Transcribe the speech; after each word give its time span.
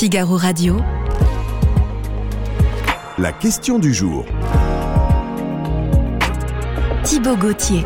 Figaro 0.00 0.38
Radio. 0.38 0.78
La 3.18 3.32
question 3.32 3.78
du 3.78 3.92
jour. 3.92 4.24
Thibaut 7.04 7.36
Gauthier. 7.36 7.82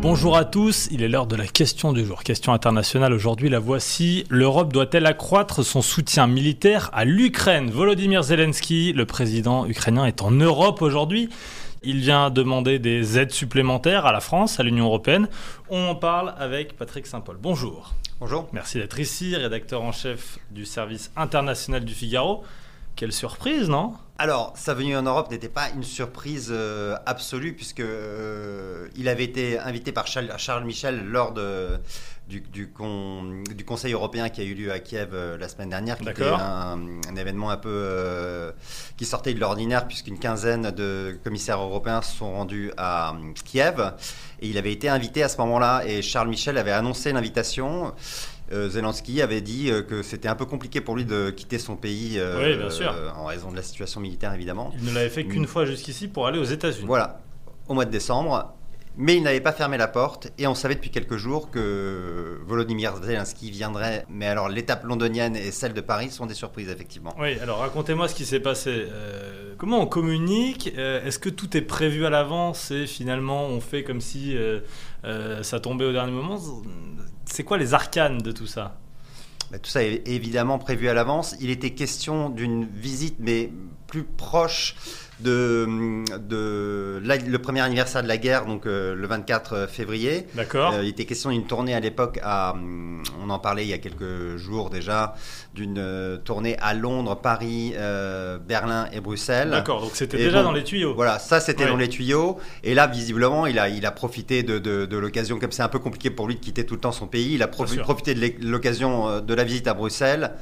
Bonjour 0.00 0.34
à 0.34 0.46
tous, 0.46 0.88
il 0.90 1.02
est 1.02 1.08
l'heure 1.08 1.26
de 1.26 1.36
la 1.36 1.46
question 1.46 1.92
du 1.92 2.06
jour. 2.06 2.22
Question 2.22 2.54
internationale 2.54 3.12
aujourd'hui, 3.12 3.50
la 3.50 3.58
voici. 3.58 4.24
L'Europe 4.30 4.72
doit-elle 4.72 5.04
accroître 5.04 5.62
son 5.62 5.82
soutien 5.82 6.26
militaire 6.26 6.88
à 6.94 7.04
l'Ukraine? 7.04 7.70
Volodymyr 7.70 8.22
Zelensky, 8.22 8.94
le 8.94 9.04
président 9.04 9.66
ukrainien, 9.66 10.06
est 10.06 10.22
en 10.22 10.30
Europe 10.30 10.80
aujourd'hui. 10.80 11.28
Il 11.82 11.98
vient 11.98 12.30
demander 12.30 12.78
des 12.78 13.18
aides 13.18 13.32
supplémentaires 13.32 14.06
à 14.06 14.12
la 14.12 14.20
France, 14.20 14.58
à 14.58 14.62
l'Union 14.62 14.86
européenne. 14.86 15.28
On 15.68 15.88
en 15.88 15.96
parle 15.96 16.32
avec 16.38 16.78
Patrick 16.78 17.06
Saint-Paul. 17.06 17.36
Bonjour. 17.38 17.92
Bonjour. 18.24 18.48
Merci 18.52 18.78
d'être 18.78 19.00
ici, 19.00 19.34
rédacteur 19.34 19.82
en 19.82 19.90
chef 19.90 20.38
du 20.52 20.64
service 20.64 21.10
international 21.16 21.84
du 21.84 21.92
Figaro. 21.92 22.44
Quelle 22.94 23.12
surprise, 23.12 23.68
non? 23.68 23.94
Alors, 24.16 24.52
sa 24.54 24.74
venue 24.74 24.96
en 24.96 25.02
Europe 25.02 25.28
n'était 25.32 25.48
pas 25.48 25.70
une 25.70 25.82
surprise 25.82 26.50
euh, 26.52 26.94
absolue, 27.04 27.52
puisque 27.52 27.80
euh, 27.80 28.86
il 28.94 29.08
avait 29.08 29.24
été 29.24 29.58
invité 29.58 29.90
par 29.90 30.06
Charles, 30.06 30.32
Charles 30.36 30.62
Michel 30.62 31.04
lors 31.04 31.32
de, 31.32 31.80
du, 32.28 32.40
du, 32.40 32.68
con- 32.70 33.42
du 33.54 33.64
Conseil 33.64 33.92
européen 33.92 34.28
qui 34.28 34.40
a 34.40 34.44
eu 34.44 34.54
lieu 34.54 34.72
à 34.72 34.78
Kiev 34.78 35.10
euh, 35.12 35.36
la 35.36 35.48
semaine 35.48 35.68
dernière, 35.70 35.98
qui 35.98 36.08
était 36.08 36.24
un, 36.24 36.78
un 37.08 37.16
événement 37.16 37.50
un 37.50 37.56
peu 37.56 37.68
euh, 37.70 38.52
qui 38.96 39.04
sortait 39.04 39.34
de 39.34 39.40
l'ordinaire, 39.40 39.86
puisqu'une 39.86 40.18
quinzaine 40.18 40.70
de 40.70 41.18
commissaires 41.24 41.60
européens 41.60 42.00
se 42.00 42.16
sont 42.16 42.32
rendus 42.32 42.72
à 42.76 43.10
euh, 43.12 43.32
Kiev. 43.44 43.92
Et 44.40 44.48
il 44.48 44.56
avait 44.58 44.72
été 44.72 44.88
invité 44.88 45.22
à 45.22 45.28
ce 45.28 45.36
moment-là, 45.38 45.82
et 45.86 46.00
Charles 46.02 46.28
Michel 46.28 46.56
avait 46.58 46.72
annoncé 46.72 47.12
l'invitation. 47.12 47.92
Euh, 48.52 48.68
Zelensky 48.68 49.22
avait 49.22 49.40
dit 49.40 49.70
que 49.88 50.02
c'était 50.02 50.28
un 50.28 50.34
peu 50.34 50.44
compliqué 50.46 50.80
pour 50.80 50.94
lui 50.96 51.04
de 51.04 51.30
quitter 51.30 51.58
son 51.58 51.74
pays 51.76 52.20
Oui, 52.38 52.56
bien 52.56 52.70
sûr. 52.70 52.94
en 53.16 53.24
raison 53.26 53.50
de 53.50 53.56
la 53.56 53.62
situation 53.62 54.00
militaire 54.00 54.32
évidemment. 54.34 54.72
Il 54.78 54.84
ne 54.84 54.92
l'avait 54.94 55.08
fait 55.10 55.24
qu'une 55.24 55.46
fois 55.46 55.64
jusqu'ici 55.64 56.06
pour 56.08 56.26
aller 56.26 56.38
aux 56.38 56.44
États-Unis. 56.44 56.86
Voilà, 56.86 57.20
au 57.68 57.74
mois 57.74 57.84
de 57.84 57.90
décembre. 57.90 58.54
Mais 58.98 59.16
il 59.16 59.22
n'avait 59.22 59.40
pas 59.40 59.52
fermé 59.52 59.78
la 59.78 59.88
porte 59.88 60.30
et 60.36 60.46
on 60.46 60.54
savait 60.54 60.74
depuis 60.74 60.90
quelques 60.90 61.16
jours 61.16 61.50
que 61.50 62.40
Volodymyr 62.46 63.02
Zelensky 63.02 63.50
viendrait. 63.50 64.04
Mais 64.10 64.26
alors 64.26 64.50
l'étape 64.50 64.84
londonienne 64.84 65.34
et 65.34 65.50
celle 65.50 65.72
de 65.72 65.80
Paris 65.80 66.10
sont 66.10 66.26
des 66.26 66.34
surprises 66.34 66.68
effectivement. 66.68 67.14
Oui, 67.18 67.38
alors 67.40 67.58
racontez-moi 67.58 68.08
ce 68.08 68.14
qui 68.14 68.26
s'est 68.26 68.40
passé. 68.40 68.70
Euh, 68.70 69.54
comment 69.56 69.80
on 69.80 69.86
communique? 69.86 70.74
Euh, 70.76 71.02
Est-ce 71.06 71.18
que 71.18 71.30
tout 71.30 71.56
est 71.56 71.62
prévu 71.62 72.04
à 72.04 72.10
l'avance 72.10 72.70
et 72.70 72.86
finalement 72.86 73.46
on 73.46 73.60
fait 73.60 73.82
comme 73.82 74.02
si 74.02 74.36
euh, 74.36 74.60
ça 75.42 75.58
tombait 75.58 75.86
au 75.86 75.92
dernier 75.92 76.12
moment? 76.12 76.38
C'est 77.24 77.44
quoi 77.44 77.56
les 77.56 77.72
arcanes 77.72 78.18
de 78.18 78.30
tout 78.30 78.46
ça? 78.46 78.78
Bah, 79.50 79.58
tout 79.58 79.70
ça 79.70 79.82
est 79.82 80.06
évidemment 80.06 80.58
prévu 80.58 80.88
à 80.88 80.94
l'avance. 80.94 81.34
Il 81.40 81.48
était 81.48 81.70
question 81.70 82.28
d'une 82.28 82.66
visite, 82.66 83.16
mais 83.18 83.50
plus 83.86 84.04
proche 84.04 84.76
de, 85.22 85.66
de 86.18 87.00
la- 87.04 87.16
le 87.16 87.38
premier 87.38 87.60
anniversaire 87.60 88.02
de 88.02 88.08
la 88.08 88.16
guerre, 88.16 88.46
donc 88.46 88.66
euh, 88.66 88.94
le 88.94 89.06
24 89.06 89.66
février. 89.68 90.26
D'accord 90.34 90.74
Euh, 90.74 90.82
il 90.82 90.88
était 90.88 91.04
question 91.04 91.30
d'une 91.30 91.46
tournée 91.46 91.74
à 91.74 91.80
l'époque 91.80 92.18
à, 92.22 92.54
on 93.22 93.30
en 93.30 93.38
parlait 93.38 93.64
il 93.64 93.68
y 93.68 93.72
a 93.72 93.78
quelques 93.78 94.36
jours 94.36 94.70
déjà, 94.70 95.14
d'une 95.54 95.76
euh, 95.78 96.16
tournée 96.18 96.56
à 96.60 96.74
Londres, 96.74 97.16
Paris, 97.20 97.72
euh, 97.76 98.38
Berlin 98.38 98.88
et 98.92 99.00
Bruxelles. 99.00 99.50
D'accord, 99.50 99.80
donc 99.80 99.90
c'était 99.94 100.18
Et 100.20 100.24
déjà 100.24 100.42
dans 100.42 100.52
les 100.52 100.64
tuyaux. 100.64 100.94
Voilà, 100.94 101.18
ça 101.18 101.40
c'était 101.40 101.64
Ouais. 101.64 101.70
dans 101.70 101.76
les 101.76 101.88
tuyaux. 101.88 102.38
Et 102.64 102.74
là, 102.74 102.86
visiblement, 102.86 103.46
il 103.46 103.58
a, 103.58 103.68
il 103.68 103.86
a 103.86 103.90
profité 103.90 104.42
de, 104.42 104.58
de- 104.58 104.86
de 104.86 104.96
l'occasion, 104.96 105.38
comme 105.38 105.52
c'est 105.52 105.62
un 105.62 105.68
peu 105.68 105.78
compliqué 105.78 106.10
pour 106.10 106.26
lui 106.26 106.34
de 106.34 106.40
quitter 106.40 106.64
tout 106.66 106.74
le 106.74 106.80
temps 106.80 106.92
son 106.92 107.06
pays, 107.06 107.34
il 107.34 107.42
a 107.42 107.46
profi- 107.46 107.78
profité 107.80 108.14
de 108.14 108.46
l'occasion 108.48 109.08
euh, 109.08 109.20
de 109.20 109.34
la 109.34 109.44
visite 109.44 109.68
à 109.68 109.74
Bruxelles 109.74 110.32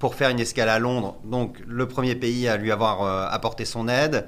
pour 0.00 0.14
faire 0.16 0.30
une 0.30 0.40
escale 0.40 0.70
à 0.70 0.80
Londres. 0.80 1.16
Donc 1.24 1.62
le 1.64 1.86
premier 1.86 2.16
pays 2.16 2.48
à 2.48 2.56
lui 2.56 2.72
avoir 2.72 3.02
euh, 3.02 3.28
apporté 3.30 3.64
son 3.64 3.86
aide. 3.86 4.26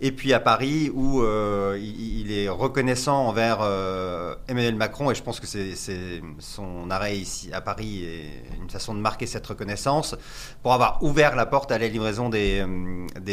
Et 0.00 0.12
puis 0.12 0.32
à 0.34 0.40
Paris, 0.40 0.90
où 0.92 1.22
euh, 1.22 1.78
il, 1.80 2.30
est 2.30 2.48
reconnaissant 2.48 3.28
envers 3.28 3.58
euh, 3.62 4.34
Emmanuel 4.48 4.74
Macron, 4.74 5.10
et 5.10 5.14
je 5.14 5.22
pense 5.22 5.40
que 5.40 5.46
c'est 5.46 6.20
son 6.40 6.90
arrêt 6.90 7.16
ici 7.16 7.50
à 7.52 7.60
Paris 7.60 8.04
est 8.04 8.56
une 8.60 8.68
façon 8.68 8.92
de 8.92 8.98
marquer 8.98 9.26
cette 9.26 9.46
reconnaissance, 9.46 10.16
pour 10.62 10.74
avoir 10.74 11.02
ouvert 11.02 11.36
la 11.36 11.46
porte 11.46 11.70
à 11.70 11.78
la 11.78 11.88
livraison 11.88 12.28
des, 12.28 12.66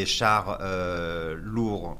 chars 0.05 0.59
lourds 1.43 1.97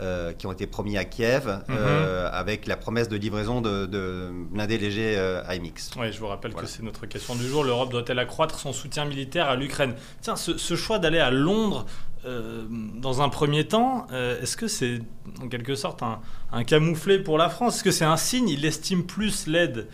euh, 0.00 0.32
qui 0.32 0.46
ont 0.46 0.52
été 0.52 0.66
promis 0.66 0.96
à 0.96 1.04
Kiev, 1.04 1.62
euh, 1.70 2.28
avec 2.32 2.66
la 2.66 2.76
promesse 2.76 3.08
de 3.08 3.16
livraison 3.16 3.60
de, 3.60 3.86
de 3.86 4.30
blindés 4.50 4.78
légers 4.78 5.16
euh, 5.18 5.42
AMX. 5.46 5.90
Oui, 5.98 6.12
je 6.12 6.18
vous 6.18 6.26
rappelle 6.26 6.52
Voilà. 6.52 6.66
que 6.66 6.72
c'est 6.72 6.82
notre 6.82 7.06
question 7.06 7.34
du 7.34 7.46
jour. 7.46 7.64
L'Europe 7.64 7.90
doit-elle 7.90 8.18
accroître 8.18 8.58
son 8.58 8.72
soutien 8.72 9.04
militaire 9.04 9.48
à 9.48 9.56
l'Ukraine? 9.56 9.94
Tiens, 10.22 10.36
ce, 10.36 10.56
ce 10.56 10.74
choix 10.76 10.98
d'aller 10.98 11.18
à 11.18 11.30
Londres 11.30 11.86
euh, 12.26 12.64
dans 12.68 13.22
un 13.22 13.28
premier 13.28 13.66
temps, 13.66 14.06
euh, 14.12 14.40
est-ce 14.42 14.56
que 14.56 14.68
c'est 14.68 15.00
en 15.42 15.48
quelque 15.48 15.74
sorte 15.74 16.02
un, 16.02 16.20
un 16.52 16.64
camouflet 16.64 17.18
pour 17.18 17.38
la 17.38 17.48
France? 17.48 17.76
Est-ce 17.76 17.84
que 17.84 17.90
c'est 17.90 18.04
un 18.04 18.16
signe? 18.18 18.48
Il 18.48 18.64
estime 18.64 19.04
plus 19.04 19.46
l'aide 19.46 19.86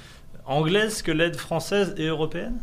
anglaise 0.45 1.03
que 1.03 1.11
l'aide 1.13 1.37
française 1.37 1.95
et 1.97 2.07
européenne? 2.07 2.61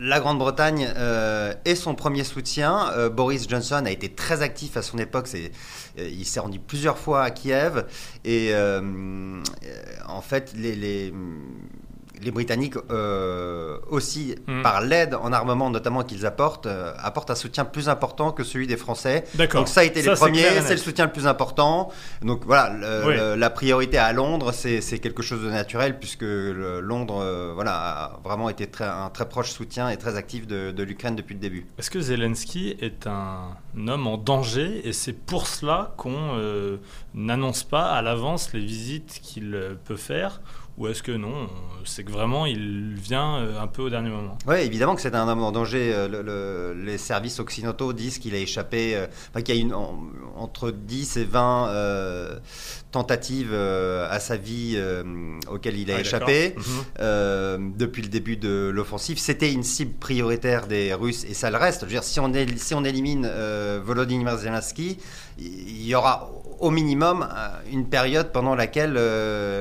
La 0.00 0.20
Grande-Bretagne 0.20 0.92
euh, 0.96 1.54
est 1.64 1.74
son 1.74 1.94
premier 1.94 2.24
soutien. 2.24 2.90
Euh, 2.92 3.08
Boris 3.08 3.48
Johnson 3.48 3.82
a 3.86 3.90
été 3.90 4.08
très 4.08 4.42
actif 4.42 4.76
à 4.76 4.82
son 4.82 4.98
époque. 4.98 5.28
Euh, 5.34 5.48
il 5.96 6.24
s'est 6.24 6.40
rendu 6.40 6.58
plusieurs 6.58 6.98
fois 6.98 7.22
à 7.22 7.30
Kiev. 7.30 7.86
Et 8.24 8.54
euh, 8.54 8.80
euh, 8.80 9.42
en 10.08 10.20
fait, 10.20 10.52
les, 10.56 11.12
les 12.22 12.30
Britanniques 12.30 12.76
euh, 12.90 13.78
aussi, 13.90 14.34
Mm. 14.46 14.62
par 14.62 14.80
l'aide 14.80 15.14
en 15.14 15.32
armement 15.32 15.70
notamment 15.70 16.02
qu'ils 16.02 16.26
apportent, 16.26 16.66
euh, 16.66 16.92
apportent 16.98 17.30
un 17.30 17.34
soutien 17.34 17.64
plus 17.64 17.88
important 17.88 18.32
que 18.32 18.44
celui 18.44 18.66
des 18.66 18.76
Français. 18.76 19.24
Donc 19.52 19.68
ça 19.68 19.80
a 19.80 19.84
été 19.84 20.02
Ça, 20.02 20.10
les 20.10 20.16
c'est 20.16 20.20
premiers, 20.20 20.60
c'est 20.62 20.72
le 20.74 20.76
soutien 20.78 21.06
le 21.06 21.12
plus 21.12 21.26
important. 21.26 21.90
Donc 22.22 22.44
voilà, 22.44 22.70
le- 22.70 23.06
Oui. 23.08 23.14
le- 23.16 23.34
la 23.36 23.50
priorité 23.50 23.98
à 23.98 24.12
Londres, 24.12 24.52
c'est 24.52 24.80
quelque 24.98 25.22
chose 25.22 25.42
de 25.42 25.50
naturel 25.50 25.98
puisque 25.98 26.22
le- 26.22 26.80
Londres, 26.80 27.20
euh, 27.22 27.52
voilà, 27.54 27.72
a 27.74 28.20
vraiment 28.24 28.48
été 28.48 28.66
très, 28.66 28.84
un 28.84 29.10
très 29.10 29.28
proche 29.28 29.50
soutien 29.50 29.88
et 29.90 29.96
très 29.96 30.16
actif 30.16 30.46
de, 30.46 30.70
de 30.70 30.82
l'Ukraine 30.82 31.16
depuis 31.16 31.34
le 31.34 31.40
début. 31.40 31.66
Est-ce 31.78 31.90
que 31.90 32.00
Zelensky 32.00 32.76
est 32.80 33.06
un 33.06 33.56
homme 33.88 34.06
en 34.06 34.16
danger 34.18 34.86
et 34.86 34.92
c'est 34.92 35.12
pour 35.12 35.46
cela 35.46 35.94
qu'on 35.96 36.78
n'annonce 37.14 37.62
pas 37.64 37.86
à 37.92 38.02
l'avance 38.02 38.52
les 38.52 38.60
visites 38.60 39.20
qu'il 39.22 39.76
peut 39.84 39.96
faire 39.96 40.40
ou 40.78 40.88
est-ce 40.88 41.02
que 41.02 41.12
non, 41.12 41.28
on- 41.28 41.84
c'est 41.84 42.02
que 42.04 42.10
vraiment 42.10 42.46
il 42.46 42.94
vient 42.96 43.36
euh, 43.36 43.60
un 43.60 43.66
peu 43.66 43.82
au 43.82 43.90
dernier 43.90 44.10
moment? 44.10 44.36
Oui, 44.46 44.56
évidemment 44.60 44.94
que 44.94 45.00
c'est 45.02 45.14
un 45.14 45.28
homme 45.28 45.42
en 45.42 45.52
danger. 45.52 45.92
Euh, 45.94 46.08
le- 46.08 46.22
le- 46.22 46.84
les 46.84 46.98
services 46.98 47.38
occidentaux 47.40 47.92
disent 47.92 48.18
qu'il 48.18 48.34
a 48.34 48.38
échappé, 48.38 48.96
euh, 48.96 49.06
enfin, 49.30 49.42
qu'il 49.42 49.54
y 49.54 49.58
a 49.58 49.60
une, 49.60 49.74
en- 49.74 50.02
entre 50.36 50.70
10 50.70 51.16
et 51.18 51.24
20 51.24 51.68
euh, 51.68 52.38
tentatives 52.90 53.50
euh, 53.52 54.08
à 54.10 54.18
sa 54.20 54.36
vie 54.36 54.78
auxquelles 55.50 55.78
il 55.78 55.90
a 55.92 55.96
Ah 55.96 56.00
échappé. 56.00 56.54
Mhm. 56.56 57.74
depuis 57.76 58.02
le 58.02 58.08
début 58.08 58.36
de 58.36 58.70
l'offensive. 58.74 59.18
C'était 59.18 59.52
une 59.52 59.62
cible 59.62 59.94
prioritaire 59.94 60.66
des 60.66 60.92
Russes 60.94 61.24
et 61.24 61.34
ça 61.34 61.50
le 61.50 61.56
reste. 61.56 61.80
Je 61.82 61.86
veux 61.86 61.90
dire, 61.92 62.04
si 62.04 62.18
on, 62.20 62.28
él- 62.32 62.58
si 62.58 62.74
on 62.74 62.84
élimine 62.84 63.30
Volodymyr 63.84 64.36
Zelensky, 64.38 64.98
il 65.38 65.86
y 65.86 65.94
aura 65.94 66.30
au 66.60 66.70
minimum 66.70 67.28
une 67.70 67.88
période 67.88 68.30
pendant 68.32 68.54
laquelle 68.54 68.94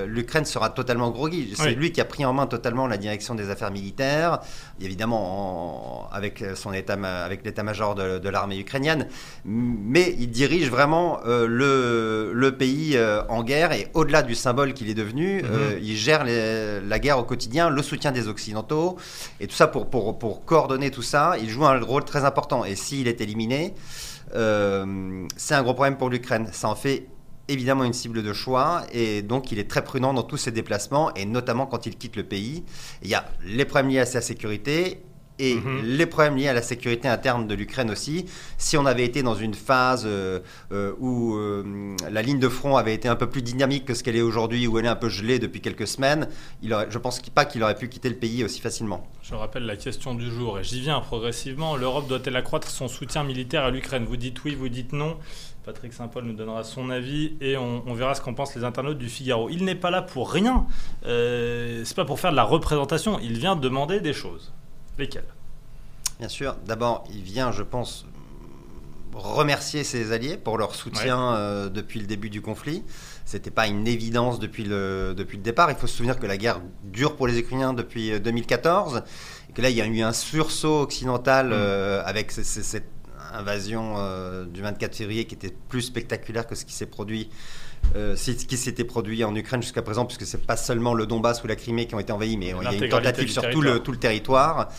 l'Ukraine 0.08 0.46
sera 0.46 0.70
totalement 0.70 1.03
groggy. 1.10 1.54
C'est 1.56 1.64
Oui. 1.70 1.76
lui 1.76 1.92
qui 1.92 2.02
a 2.02 2.06
pris 2.06 2.26
en 2.26 2.34
main 2.34 2.48
totalement 2.48 2.88
la 2.88 2.98
direction 2.98 3.36
des 3.36 3.50
affaires 3.50 3.72
militaires, 3.72 4.40
évidemment 4.82 6.08
en- 6.08 6.10
avec 6.12 6.44
son 6.56 6.74
état, 6.74 6.94
avec 6.94 7.44
l'état-major 7.46 7.96
de, 7.96 8.20
de 8.20 8.30
l'armée 8.30 8.60
ukrainienne, 8.60 9.08
mais 9.46 10.16
il 10.20 10.30
dirige 10.30 10.70
vraiment 10.70 11.20
euh, 11.26 11.48
le, 11.48 12.32
le 12.34 12.58
pays 12.58 12.96
euh, 12.98 13.24
en 13.30 13.44
guerre 13.44 13.72
et 13.72 13.88
au-delà 13.94 14.22
du 14.22 14.36
symbole 14.36 14.74
qu'il 14.74 14.90
est 14.90 14.94
devenu, 14.94 15.42
Mhm. 15.44 15.50
euh, 15.52 15.80
il 15.82 15.96
gère 15.96 16.24
les- 16.24 16.82
la 16.82 17.00
guerre 17.00 17.20
au 17.20 17.24
quotidien, 17.24 17.70
le 17.70 17.82
soutien 17.82 18.12
des 18.12 18.28
Occidentaux 18.28 18.98
et 19.40 19.48
tout 19.48 19.56
ça 19.56 19.68
pour, 19.68 19.90
pour, 19.90 20.18
pour 20.20 20.46
coordonner 20.46 20.92
tout 20.92 21.02
ça. 21.02 21.36
Il 21.42 21.50
joue 21.50 21.66
un 21.66 21.80
rôle 21.80 22.04
très 22.06 22.26
important 22.26 22.66
et 22.66 22.76
s'il 22.76 23.08
est 23.08 23.22
éliminé, 23.22 23.74
euh, 24.36 25.26
c'est 25.38 25.56
un 25.56 25.64
gros 25.64 25.74
problème 25.74 25.98
pour 25.98 26.10
l'Ukraine. 26.10 26.48
Ça 26.52 26.68
en 26.70 26.76
fait 26.76 27.08
évidemment 27.48 27.84
une 27.84 27.94
cible 27.94 28.24
de 28.24 28.34
choix 28.34 28.84
et 28.92 29.22
donc 29.22 29.52
il 29.52 29.60
est 29.60 29.70
très 29.70 29.84
prudent 29.84 30.14
dans 30.14 30.24
tous 30.24 30.38
ses 30.38 30.52
déplacements 30.52 31.14
et 31.16 31.26
notamment 31.26 31.66
quand 31.66 31.86
il 31.86 31.98
quitte 31.98 32.16
le 32.16 32.24
pays. 32.24 32.64
Il 33.02 33.10
y 33.10 33.16
a 33.16 33.26
les 33.46 33.66
problèmes 33.66 33.90
liés 33.92 34.00
à 34.00 34.06
sa 34.06 34.22
sécurité 34.22 35.02
et 35.40 35.56
Mhm. 35.56 35.82
les 35.84 36.06
problèmes 36.06 36.38
liés 36.38 36.48
à 36.48 36.54
la 36.54 36.62
sécurité 36.62 37.08
interne 37.08 37.48
de 37.48 37.56
l'Ukraine 37.56 37.90
aussi. 37.90 38.28
Si 38.60 38.78
on 38.78 38.86
avait 38.86 39.04
été 39.04 39.24
dans 39.24 39.34
une 39.34 39.56
phase 39.56 40.04
euh, 40.06 40.40
euh, 40.72 40.94
où 41.00 41.36
euh, 41.36 41.96
la 42.10 42.22
ligne 42.22 42.38
de 42.38 42.48
front 42.50 42.78
avait 42.78 42.94
été 42.94 43.08
un 43.08 43.16
peu 43.16 43.28
plus 43.28 43.42
dynamique 43.42 43.86
que 43.86 43.96
ce 43.96 44.04
qu'elle 44.04 44.16
est 44.16 44.22
aujourd'hui, 44.22 44.68
où 44.68 44.78
elle 44.78 44.86
est 44.86 44.90
un 44.90 44.96
peu 44.96 45.10
gelée 45.10 45.40
depuis 45.40 45.60
quelques 45.60 45.88
semaines, 45.88 46.28
il 46.62 46.72
aurait, 46.72 46.86
je 46.92 47.00
pense 47.00 47.20
pas 47.20 47.46
qu'il 47.46 47.64
aurait 47.64 47.74
pu 47.76 47.90
quitter 47.90 48.10
le 48.10 48.16
pays 48.16 48.44
aussi 48.44 48.62
facilement. 48.62 49.08
Je 49.24 49.34
rappelle 49.34 49.66
la 49.66 49.76
question 49.76 50.14
du 50.14 50.30
jour 50.32 50.60
et 50.60 50.64
j'y 50.64 50.82
viens 50.82 51.00
progressivement. 51.00 51.78
L'Europe 51.78 52.08
doit-elle 52.08 52.36
accroître 52.36 52.70
son 52.70 52.88
soutien 52.88 53.24
militaire 53.24 53.64
à 53.64 53.72
l'Ukraine? 53.72 54.06
Vous 54.06 54.18
dites 54.18 54.44
oui, 54.44 54.54
vous 54.54 54.70
dites 54.70 54.94
non. 54.94 55.18
Patrick 55.66 55.94
Saint-Paul 55.94 56.26
nous 56.26 56.34
donnera 56.34 56.64
son 56.64 56.90
avis 56.90 57.38
et 57.40 57.56
on, 57.58 57.84
on 57.88 57.94
verra 57.94 58.16
ce 58.16 58.22
qu'en 58.22 58.34
pensent 58.34 58.56
les 58.56 58.64
internautes 58.66 58.98
du 58.98 59.08
Figaro. 59.10 59.50
Il 59.50 59.64
n'est 59.64 59.76
pas 59.76 59.92
là 59.92 60.02
pour 60.02 60.32
rien. 60.32 60.66
Euh, 61.06 61.84
c'est 61.86 61.96
pas 61.96 62.04
pour 62.06 62.20
faire 62.20 62.32
de 62.32 62.36
la 62.36 62.44
représentation. 62.44 63.18
Il 63.20 63.38
vient 63.38 63.56
demander 63.56 64.00
des 64.02 64.14
choses. 64.14 64.52
Lesquelles? 64.98 65.24
Bien 66.20 66.28
sûr, 66.30 66.56
d'abord, 66.66 67.06
il 67.12 67.22
vient, 67.24 67.52
je 67.52 67.64
pense, 67.64 68.06
remercier 69.14 69.84
ses 69.84 70.12
alliés 70.12 70.38
pour 70.38 70.58
leur 70.58 70.76
soutien 70.76 71.36
euh, 71.36 71.70
depuis 71.70 72.00
le 72.00 72.08
début 72.08 72.30
du 72.30 72.42
conflit. 72.42 72.84
C'était 73.26 73.52
pas 73.52 73.68
une 73.68 73.88
évidence 73.88 74.40
depuis 74.40 74.64
le, 74.66 75.14
depuis 75.16 75.38
le 75.38 75.44
départ. 75.44 75.70
Il 75.72 75.78
faut 75.78 75.88
se 75.88 75.96
souvenir 75.96 76.20
que 76.20 76.26
la 76.26 76.38
guerre 76.38 76.62
dure 76.84 77.16
pour 77.16 77.28
les 77.28 77.38
Ukrainiens 77.40 77.74
depuis 77.74 78.12
euh, 78.12 78.20
2014 78.20 79.04
et 79.50 79.54
que 79.54 79.62
là, 79.62 79.70
il 79.70 79.76
y 79.78 79.82
a 79.82 79.86
eu 79.86 80.02
un 80.02 80.14
sursaut 80.14 80.82
occidental 80.82 81.48
Mm. 81.48 81.54
euh, 81.54 82.04
avec 82.06 82.32
ce- 82.32 82.44
ce- 82.44 82.62
cette 82.64 82.90
invasion 83.34 83.96
euh, 83.98 84.46
du 84.46 84.62
24 84.62 84.96
février 84.96 85.26
qui 85.26 85.36
était 85.36 85.54
plus 85.70 85.82
spectaculaire 85.82 86.48
que 86.48 86.56
ce 86.56 86.66
qui 86.66 86.74
s'est 86.74 86.86
produit. 86.86 87.30
euh, 87.96 88.16
ce 88.16 88.32
qui 88.32 88.58
s'était 88.58 88.86
produit 88.86 89.24
en 89.26 89.36
Ukraine 89.36 89.62
jusqu'à 89.62 89.82
présent, 89.82 90.06
puisque 90.06 90.26
c'est 90.26 90.46
pas 90.46 90.56
seulement 90.58 90.94
le 90.94 91.06
Donbass 91.06 91.44
ou 91.44 91.48
la 91.48 91.56
Crimée 91.58 91.86
qui 91.86 91.96
ont 91.96 92.00
été 92.00 92.14
envahis, 92.14 92.38
mais 92.38 92.48
il 92.48 92.64
y 92.64 92.68
a 92.68 92.72
une 92.74 92.80
tentative 92.90 93.30
sur 93.34 93.42
tout 93.52 93.62
le, 93.62 93.80
tout 93.80 93.92
le 93.92 93.98
territoire. 94.00 94.70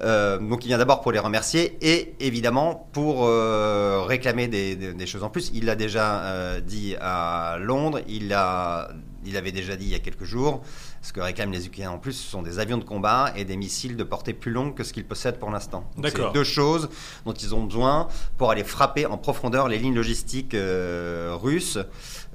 Euh, 0.00 0.38
donc 0.38 0.64
il 0.64 0.68
vient 0.68 0.78
d'abord 0.78 1.02
pour 1.02 1.12
les 1.12 1.20
remercier 1.20 1.76
et 1.82 2.14
évidemment 2.18 2.88
pour 2.92 3.26
euh, 3.26 4.02
réclamer 4.06 4.48
des, 4.48 4.74
des- 4.76 4.92
des 4.94 5.06
choses 5.06 5.22
en 5.22 5.30
plus. 5.30 5.50
Il 5.54 5.66
l'a 5.66 5.76
déjà 5.76 6.22
euh, 6.24 6.60
dit 6.60 6.96
à 7.00 7.58
Londres, 7.60 8.00
il, 8.08 8.32
a, 8.32 8.88
il 9.26 9.36
avait 9.36 9.52
déjà 9.52 9.76
dit 9.76 9.84
il 9.86 9.90
y 9.90 9.94
a 9.94 9.98
quelques 9.98 10.24
jours. 10.24 10.62
Ce 11.02 11.12
que 11.12 11.20
réclament 11.20 11.52
les 11.52 11.66
Ukrainiens 11.66 11.92
en 11.92 11.98
plus, 11.98 12.12
ce 12.12 12.30
sont 12.30 12.42
des 12.42 12.58
avions 12.58 12.78
de 12.78 12.84
combat 12.84 13.32
et 13.36 13.44
des 13.44 13.56
missiles 13.56 13.96
de 13.96 14.04
portée 14.04 14.32
plus 14.32 14.50
longue 14.50 14.74
que 14.74 14.84
ce 14.84 14.92
qu'ils 14.92 15.04
possèdent 15.04 15.38
pour 15.38 15.50
l'instant. 15.50 15.88
D'accord. 15.98 16.28
C'est 16.28 16.38
deux 16.38 16.44
choses 16.44 16.88
dont 17.24 17.32
ils 17.32 17.54
ont 17.54 17.64
besoin 17.64 18.08
pour 18.38 18.50
aller 18.50 18.64
frapper 18.64 19.06
en 19.06 19.18
profondeur 19.18 19.68
les 19.68 19.78
lignes 19.78 19.94
logistiques 19.94 20.54
euh, 20.54 21.36
russes 21.40 21.78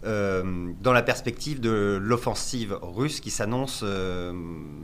euh, 0.06 0.72
dans 0.82 0.94
la 0.94 1.02
perspective 1.02 1.60
de 1.60 2.00
l'offensive 2.02 2.78
russe 2.82 3.20
qui 3.20 3.32
s'annonce 3.32 3.82
euh, 3.84 4.34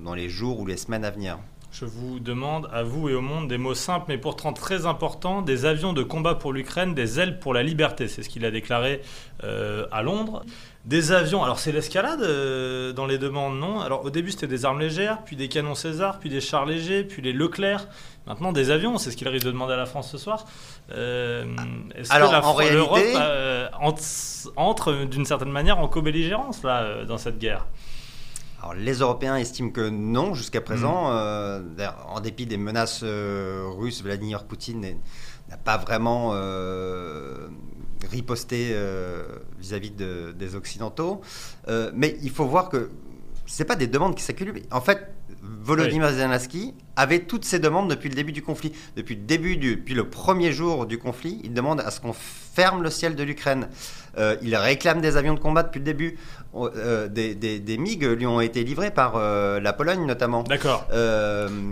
dans 0.04 0.14
les 0.14 0.28
jours 0.28 0.60
ou 0.60 0.66
les 0.66 0.78
semaines 0.78 1.06
à 1.06 1.12
venir. 1.12 1.38
Je 1.78 1.84
vous 1.84 2.22
demande, 2.22 2.70
à 2.72 2.84
vous 2.84 3.10
et 3.10 3.14
au 3.14 3.20
monde, 3.20 3.50
des 3.50 3.58
mots 3.58 3.74
simples 3.76 4.06
mais 4.08 4.18
pourtant 4.18 4.54
très 4.54 4.86
importants, 4.86 5.42
des 5.42 5.66
avions 5.66 5.92
de 5.92 6.04
combat 6.04 6.34
pour 6.34 6.54
l'Ukraine, 6.54 6.94
des 6.94 7.20
ailes 7.20 7.38
pour 7.38 7.54
la 7.54 7.64
liberté. 7.64 8.08
C'est 8.08 8.24
ce 8.24 8.30
qu'il 8.30 8.46
a 8.46 8.52
déclaré 8.52 9.02
euh, 9.44 9.86
à 9.92 10.02
Londres. 10.02 10.46
Des 10.86 11.12
avions, 11.12 11.44
alors 11.44 11.60
c'est 11.60 11.74
l'escalade 11.74 12.22
euh, 12.22 12.94
dans 12.94 13.06
les 13.06 13.18
demandes, 13.18 13.60
non? 13.60 13.82
Alors 13.82 14.06
au 14.06 14.10
début 14.10 14.32
c'était 14.32 14.48
des 14.48 14.64
armes 14.64 14.80
légères, 14.80 15.18
puis 15.26 15.36
des 15.36 15.50
canons 15.50 15.76
César, 15.76 16.20
puis 16.20 16.30
des 16.30 16.40
chars 16.40 16.66
légers, 16.66 17.04
puis 17.04 17.22
les 17.22 17.34
Leclerc. 17.34 17.88
Maintenant 18.26 18.54
des 18.54 18.72
avions, 18.72 18.98
c'est 18.98 19.12
ce 19.12 19.18
qu'il 19.18 19.28
risque 19.28 19.46
de 19.46 19.52
demander 19.52 19.74
à 19.74 19.78
la 19.78 19.86
France 19.86 20.10
ce 20.10 20.18
soir. 20.18 20.46
Euh, 20.94 21.44
Est-ce 21.94 22.10
que 22.10 22.74
l'Europe 22.74 23.00
réalité- 23.00 23.18
euh, 23.20 23.68
entre, 23.82 24.02
entre 24.56 24.94
d'une 25.06 25.26
certaine 25.26 25.52
manière 25.52 25.80
en 25.80 25.90
co-belligérance 25.90 26.64
là, 26.64 27.04
dans 27.04 27.18
cette 27.18 27.38
guerre? 27.38 27.66
Alors, 28.60 28.74
les 28.74 28.94
Européens 29.00 29.36
estiment 29.36 29.70
que 29.70 29.90
non, 29.90 30.34
jusqu'à 30.34 30.60
Mm. 30.62 30.64
présent. 30.64 31.12
Euh, 31.12 31.62
d'ailleurs, 31.62 32.06
en 32.10 32.20
dépit 32.20 32.46
des 32.46 32.58
menaces 32.58 33.02
euh, 33.04 33.66
russes, 33.78 34.02
Vladimir 34.02 34.46
Poutine 34.46 34.82
n'a 35.50 35.58
pas 35.58 35.78
vraiment 35.78 36.32
euh, 36.34 37.48
riposté 38.10 38.70
euh, 38.72 39.24
vis-à-vis 39.60 39.92
de- 39.92 40.32
des 40.32 40.56
Occidentaux. 40.56 41.22
Euh, 41.68 41.92
mais 41.94 42.18
il 42.24 42.32
faut 42.32 42.46
voir 42.46 42.70
que 42.70 42.90
ce 43.46 43.62
pas 43.64 43.76
des 43.76 43.88
demandes 43.88 44.16
qui 44.16 44.24
s'accumulent. 44.24 44.64
En 44.72 44.82
fait, 44.82 45.08
Volodymyr 45.62 46.12
Zelensky 46.12 46.74
avait 46.96 47.20
toutes 47.20 47.46
ces 47.46 47.60
demandes 47.60 47.90
depuis 47.90 48.10
le 48.10 48.16
début 48.16 48.32
du 48.32 48.42
conflit. 48.42 48.72
Depuis 48.96 49.16
le 49.16 49.22
début, 49.22 49.58
du, 49.58 49.78
depuis 49.78 49.94
le 49.94 50.10
premier 50.10 50.52
jour 50.52 50.86
du 50.86 50.98
conflit, 50.98 51.42
il 51.44 51.54
demande 51.54 51.82
à 51.82 51.92
ce 51.92 52.00
qu'on 52.00 52.14
ferme 52.14 52.84
le 52.84 52.90
ciel 52.90 53.16
de 53.16 53.24
l'Ukraine. 53.24 53.68
Euh, 54.18 54.38
il 54.42 54.56
réclame 54.56 55.02
des 55.02 55.18
avions 55.18 55.34
de 55.34 55.40
combat 55.40 55.64
depuis 55.64 55.80
le 55.80 55.86
début. 55.86 56.18
Euh, 56.56 57.08
des, 57.10 57.36
des, 57.36 57.60
des 57.60 57.78
MiG 57.78 58.04
lui 58.04 58.26
ont 58.26 58.40
été 58.40 58.64
livrés 58.64 58.92
par 58.92 59.16
euh, 59.16 59.60
la 59.60 59.74
Pologne 59.74 60.06
notamment. 60.06 60.44
D'accord. 60.44 60.88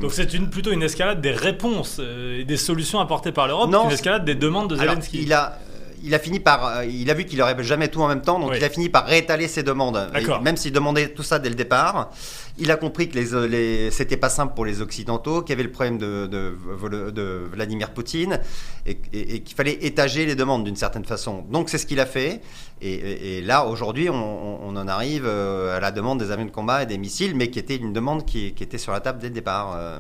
Donc 0.02 0.12
c'est 0.12 0.34
une, 0.34 0.50
plutôt 0.50 0.72
une 0.72 0.84
escalade 0.84 1.22
des 1.22 1.32
réponses 1.32 2.00
et 2.00 2.44
des 2.44 2.58
solutions 2.58 3.00
apportées 3.00 3.32
par 3.32 3.48
l'Europe 3.48 3.70
Non, 3.70 3.84
qu'une 3.84 3.92
escalade 3.92 4.26
des 4.26 4.36
demandes 4.36 4.70
de 4.70 4.76
alors, 4.76 4.96
Zelensky. 4.96 5.22
il 5.22 5.32
a, 5.34 5.58
il 6.04 6.14
a 6.14 6.20
fini 6.20 6.40
par, 6.40 6.66
euh, 6.66 6.86
il 6.86 7.10
a 7.10 7.14
vu 7.14 7.26
qu'il 7.26 7.42
aurait 7.42 7.56
jamais 7.64 7.88
tout 7.88 8.02
en 8.02 8.08
même 8.08 8.22
temps, 8.22 8.38
donc 8.40 8.52
Oui. 8.52 8.58
il 8.60 8.64
a 8.64 8.70
fini 8.70 8.90
par 8.90 9.06
réétaler 9.06 9.48
ses 9.48 9.64
demandes. 9.64 10.10
Et 10.16 10.44
Même 10.44 10.58
s'il 10.58 10.72
demandait 10.74 11.10
tout 11.10 11.24
ça 11.24 11.40
dès 11.40 11.50
le 11.50 11.56
départ, 11.56 12.10
il 12.58 12.70
a 12.72 12.76
compris 12.76 13.10
que 13.10 13.16
les, 13.18 13.48
les, 13.48 13.92
c'était 13.92 14.18
pas 14.18 14.30
simple 14.30 14.54
pour 14.54 14.66
les 14.66 14.82
Occidentaux, 14.82 15.42
qu'il 15.42 15.52
y 15.52 15.54
avait 15.54 15.64
le 15.64 15.72
problème 15.72 15.98
de, 15.98 16.28
de, 16.28 16.54
Vol- 16.82 17.12
de 17.12 17.48
Vladimir 17.54 17.92
Poutine 17.92 18.40
et, 18.86 18.98
et- 19.14 19.36
et 19.36 19.40
qu'il 19.42 19.56
fallait 19.56 19.80
étager 19.86 20.26
les 20.26 20.36
demandes 20.36 20.64
d'une 20.66 20.76
certaine 20.76 21.06
façon. 21.06 21.46
Donc 21.50 21.70
c'est 21.70 21.78
ce 21.78 21.86
qu'il 21.86 22.00
a 22.00 22.06
fait. 22.06 22.42
Et, 22.82 23.42
là, 23.42 23.66
aujourd'hui, 23.66 24.10
on, 24.10 24.76
en 24.76 24.88
arrive 24.90 25.24
euh, 25.26 25.78
à 25.78 25.80
la 25.80 25.92
demande 25.92 26.20
des 26.20 26.32
avions 26.32 26.46
de 26.46 26.52
combat 26.52 26.84
et 26.84 26.86
des 26.86 26.98
missiles, 26.98 27.34
mais 27.36 27.50
qui 27.50 27.60
était 27.60 27.78
une 27.78 27.94
demande 27.94 28.26
qui, 28.26 28.54
qui 28.54 28.64
était 28.64 28.78
sur 28.78 28.92
la 28.92 29.00
table 29.00 29.20
dès 29.20 29.28
le 29.30 29.34
départ. 29.34 29.74
euh. 29.78 30.00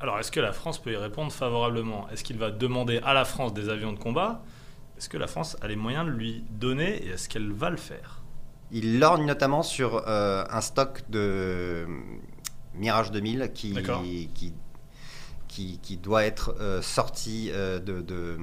Alors 0.00 0.18
est-ce 0.18 0.32
que 0.32 0.40
la 0.40 0.52
France 0.52 0.78
peut 0.82 0.92
y 0.92 0.96
répondre 0.96 1.30
favorablement? 1.32 2.06
Est-ce 2.12 2.24
qu'il 2.24 2.36
va 2.36 2.50
demander 2.50 3.00
à 3.04 3.14
la 3.14 3.24
France 3.24 3.54
des 3.54 3.68
avions 3.68 3.92
de 3.92 3.98
combat? 3.98 4.42
Est-ce 4.98 5.08
que 5.08 5.16
la 5.18 5.26
France 5.26 5.56
a 5.60 5.68
les 5.68 5.76
moyens 5.76 6.06
de 6.06 6.10
lui 6.10 6.44
donner 6.50 7.04
et 7.04 7.08
est-ce 7.10 7.28
qu'elle 7.28 7.52
va 7.52 7.70
le 7.70 7.76
faire? 7.76 8.22
Il 8.72 8.98
lorgne 8.98 9.26
notamment 9.26 9.62
sur 9.62 10.02
euh, 10.08 10.44
un 10.50 10.60
stock 10.60 11.02
de 11.08 11.18
euh, 11.20 11.86
Mirage 12.74 13.10
2000 13.12 13.52
qui, 13.54 13.74
qui, 14.34 14.52
qui, 15.48 15.78
qui 15.78 15.96
doit 15.98 16.24
être 16.24 16.54
euh, 16.60 16.82
sorti 16.82 17.50
euh, 17.52 17.78
de, 17.78 18.00
de, 18.00 18.36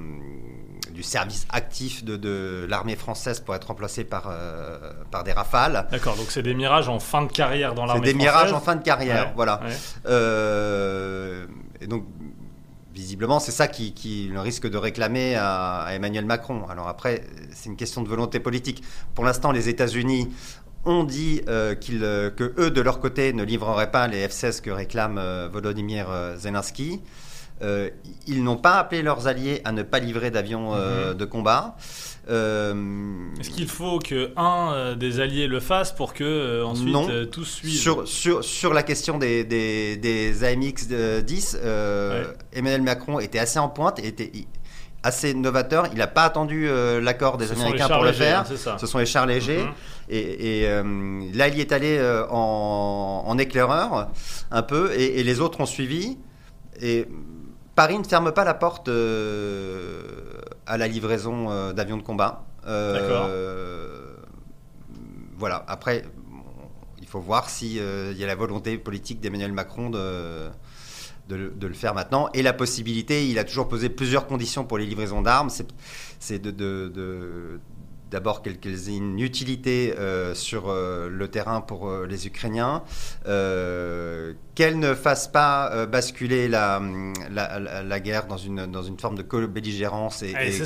du 0.92 1.02
service 1.02 1.46
actif 1.50 2.04
de, 2.04 2.16
de 2.16 2.66
l'armée 2.68 2.96
française 2.96 3.40
pour 3.40 3.54
être 3.54 3.66
remplacé 3.66 4.04
par, 4.04 4.32
par 5.10 5.24
des 5.24 5.32
rafales. 5.32 5.86
D'accord, 5.90 6.16
donc 6.16 6.26
c'est 6.30 6.42
des 6.42 6.54
mirages 6.54 6.88
en 6.88 7.00
fin 7.00 7.22
de 7.22 7.30
carrière 7.32 7.74
dans 7.74 7.82
C'est 7.82 7.88
l'armée 7.88 8.00
des 8.06 8.10
française. 8.14 8.32
mirages 8.32 8.52
en 8.52 8.60
fin 8.60 8.76
de 8.76 8.82
carrière, 8.82 9.26
Ouais, 9.26 9.32
voilà. 9.36 9.60
ouais. 10.06 11.46
Et 11.80 11.86
donc, 11.86 12.04
visiblement, 12.94 13.40
c'est 13.40 13.52
ça 13.52 13.66
qui, 13.66 14.30
le 14.32 14.40
risque 14.40 14.68
de 14.68 14.78
réclamer 14.78 15.34
à, 15.34 15.82
à 15.82 15.94
Emmanuel 15.94 16.24
Macron. 16.24 16.64
Alors 16.68 16.88
après, 16.88 17.24
c'est 17.52 17.68
une 17.68 17.76
question 17.76 18.02
de 18.02 18.08
volonté 18.08 18.40
politique. 18.40 18.82
Pour 19.14 19.24
l'instant, 19.24 19.50
les 19.50 19.68
États-Unis 19.68 20.28
ont 20.84 21.04
dit 21.04 21.40
euh, 21.48 21.74
qu'ils, 21.74 22.04
euh, 22.04 22.30
que 22.30 22.54
eux, 22.58 22.70
de 22.70 22.80
leur 22.80 23.00
côté, 23.00 23.32
ne 23.32 23.42
livreraient 23.42 23.90
pas 23.90 24.06
les 24.06 24.26
F-16 24.26 24.60
que 24.60 24.70
réclame 24.70 25.18
euh, 25.18 25.48
Volodymyr 25.52 26.06
euh, 26.10 26.36
Zelensky. 26.36 27.00
Euh, 27.62 27.88
ils 28.26 28.42
n'ont 28.42 28.56
pas 28.56 28.78
appelé 28.78 29.02
leurs 29.02 29.26
alliés 29.28 29.60
à 29.64 29.70
ne 29.72 29.82
pas 29.82 30.00
livrer 30.00 30.30
d'avions 30.30 30.74
euh, 30.74 31.12
Mhm. 31.12 31.18
de 31.18 31.24
combat. 31.24 31.76
Euh, 32.28 32.74
Est-ce 33.40 33.50
qu'il 33.50 33.68
faut 33.68 33.98
que 33.98 34.30
un 34.36 34.72
euh, 34.72 34.94
des 34.94 35.20
alliés 35.20 35.46
le 35.46 35.60
fasse 35.60 35.92
pour 35.92 36.14
que 36.14 36.24
euh, 36.24 36.64
ensuite 36.66 36.88
Non. 36.92 37.06
euh, 37.08 37.26
tous 37.26 37.44
suivent 37.44 37.78
Sur, 37.78 38.08
sur, 38.08 38.42
sur 38.44 38.72
la 38.74 38.82
question 38.82 39.18
des, 39.18 39.44
des, 39.44 39.96
des 39.96 40.42
AMX 40.44 40.88
euh, 40.90 41.20
10, 41.20 41.58
euh, 41.62 42.24
Ouais. 42.24 42.28
Emmanuel 42.54 42.82
Macron 42.82 43.18
était 43.20 43.38
assez 43.38 43.58
en 43.58 43.68
pointe 43.68 43.98
et 44.00 44.06
était 44.08 44.32
assez 45.02 45.34
novateur. 45.34 45.86
Il 45.92 45.98
n'a 45.98 46.06
pas 46.06 46.24
attendu 46.24 46.66
euh, 46.68 47.00
l'accord 47.00 47.36
des 47.36 47.46
Ce 47.48 47.52
Américains 47.52 47.88
pour 47.88 48.02
le 48.02 48.10
légers, 48.10 48.24
faire. 48.24 48.40
hein. 48.68 48.76
Ce 48.80 48.86
sont 48.86 48.98
les 48.98 49.06
chars 49.06 49.26
légers. 49.26 49.62
Mhm. 49.64 49.72
Et, 50.08 50.60
et, 50.62 50.68
euh, 50.68 50.82
là, 51.34 51.48
il 51.48 51.56
y 51.56 51.60
est 51.60 51.72
allé 51.72 51.98
euh, 51.98 52.26
en, 52.30 53.24
en 53.26 53.38
éclaireur 53.38 54.08
un 54.50 54.62
peu 54.62 54.92
et, 54.94 55.20
et 55.20 55.22
les 55.22 55.40
autres 55.40 55.60
ont 55.60 55.66
suivi. 55.66 56.16
Et 56.82 57.06
Paris 57.74 57.98
ne 57.98 58.04
ferme 58.04 58.32
pas 58.32 58.44
la 58.44 58.54
porte 58.54 58.88
euh, 58.88 60.02
à 60.66 60.76
la 60.78 60.86
livraison 60.88 61.50
euh, 61.50 61.72
d'avions 61.72 61.96
de 61.96 62.02
combat. 62.02 62.44
Euh, 62.66 64.14
Voilà. 65.36 65.64
Après, 65.66 66.04
il 67.00 67.06
faut 67.06 67.20
voir 67.20 67.50
s'il 67.50 67.72
y 67.74 68.24
a 68.24 68.26
la 68.26 68.34
volonté 68.36 68.78
politique 68.78 69.20
d'Emmanuel 69.20 69.52
Macron 69.52 69.90
de, 69.90 70.48
de, 71.28 71.36
le- 71.36 71.50
de 71.50 71.66
le 71.66 71.74
faire 71.74 71.94
maintenant. 71.94 72.28
Et 72.34 72.42
la 72.42 72.52
possibilité, 72.52 73.28
il 73.28 73.38
a 73.38 73.44
toujours 73.44 73.68
posé 73.68 73.88
plusieurs 73.88 74.26
conditions 74.26 74.64
pour 74.64 74.78
les 74.78 74.86
livraisons 74.86 75.22
d'armes. 75.22 75.50
C'est- 75.50 76.38
de- 76.40 77.60
d'abord 78.10 78.42
qu'elles 78.42 78.58
qu'elles 78.58 78.88
aient 78.88 78.96
une 78.96 79.18
utilité 79.18 79.94
euh, 79.98 80.34
sur 80.34 80.68
euh, 80.68 81.08
le 81.10 81.28
terrain 81.28 81.60
pour 81.60 81.88
euh, 81.88 82.06
les 82.08 82.26
Ukrainiens, 82.26 82.82
euh, 83.26 84.32
qu'elles 84.54 84.78
ne 84.78 84.94
fassent 84.94 85.28
pas 85.28 85.86
basculer 85.86 86.48
la, 86.48 86.80
la, 87.30 87.58
la- 87.58 87.82
la 87.82 88.00
guerre 88.00 88.26
dans 88.26 88.36
une, 88.36 88.66
dans 88.66 88.82
une 88.82 88.98
forme 88.98 89.16
de 89.16 89.22
co-belligérance 89.22 90.22
et, 90.22 90.34
Eh, 90.40 90.56
et 90.56 90.62